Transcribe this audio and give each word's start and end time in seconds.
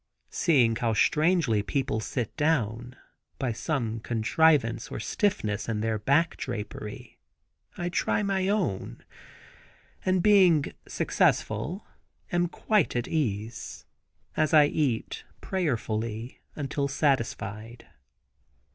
Seeing 0.31 0.75
how 0.77 0.95
strangely 0.95 1.61
people 1.61 1.99
sit 1.99 2.35
down, 2.35 2.95
by 3.37 3.51
some 3.51 3.99
contrivance 3.99 4.89
or 4.89 4.99
stiffness 4.99 5.69
in 5.69 5.81
their 5.81 5.99
back 5.99 6.37
drapery, 6.37 7.19
I 7.77 7.89
try 7.89 8.23
my 8.23 8.47
own, 8.49 9.03
and 10.03 10.23
being 10.23 10.73
successful, 10.87 11.85
am 12.31 12.45
become 12.45 12.61
quite 12.63 12.95
at 12.95 13.07
ease, 13.07 13.85
as 14.35 14.55
I 14.55 14.65
eat, 14.65 15.23
prayerfully, 15.39 16.39
until 16.55 16.87
satisfied. 16.87 17.85